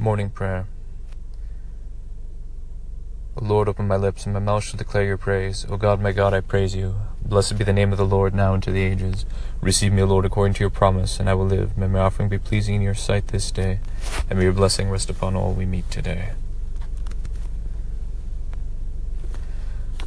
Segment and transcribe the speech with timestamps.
[0.00, 0.66] Morning Prayer
[3.36, 5.66] O Lord, open my lips, and my mouth shall declare your praise.
[5.68, 6.94] O God, my God, I praise you.
[7.22, 9.26] Blessed be the name of the Lord, now and to the ages.
[9.60, 11.76] Receive me, O Lord, according to your promise, and I will live.
[11.76, 13.80] May my offering be pleasing in your sight this day,
[14.30, 16.30] and may your blessing rest upon all we meet today.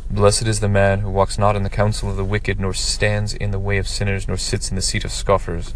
[0.10, 3.36] Blessed is the man who walks not in the counsel of the wicked, nor stands
[3.36, 5.76] in the way of sinners, nor sits in the seat of scoffers.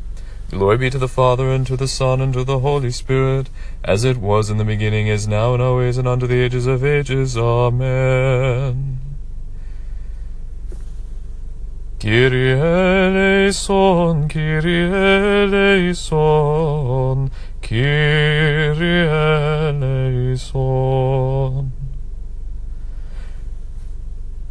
[0.51, 3.49] Glory be to the Father, and to the Son, and to the Holy Spirit,
[3.85, 6.83] as it was in the beginning, is now, and always, and unto the ages of
[6.83, 7.37] ages.
[7.37, 8.99] Amen.
[12.01, 16.11] Kyrie eleison, Kyrie eleison,
[17.61, 20.51] Kyrie eleison.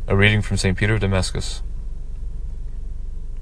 [0.08, 0.78] A reading from St.
[0.78, 1.60] Peter of Damascus.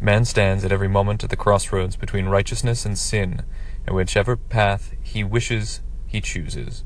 [0.09, 3.42] Man stands at every moment at the crossroads between righteousness and sin,
[3.87, 6.83] and whichever path he wishes he chooses.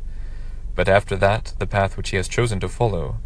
[0.74, 3.20] But after that, the path which he has chosen to follow,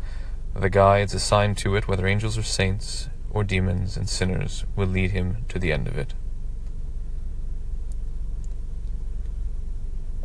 [0.54, 5.12] the guides assigned to it, whether angels or saints, or demons and sinners, will lead
[5.12, 6.12] him to the end of it.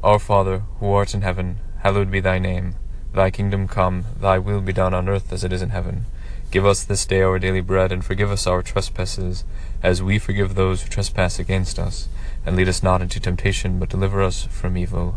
[0.03, 2.75] Our Father, who art in heaven, hallowed be thy name.
[3.13, 6.07] Thy kingdom come, thy will be done on earth as it is in heaven.
[6.51, 9.45] Give us this day our daily bread, and forgive us our trespasses,
[9.81, 12.09] as we forgive those who trespass against us.
[12.45, 15.15] And lead us not into temptation, but deliver us from evil.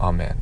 [0.00, 0.40] Amen.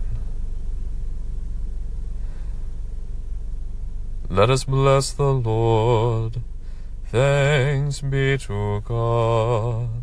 [4.28, 6.42] Let us bless the Lord.
[7.06, 10.02] Thanks be to God.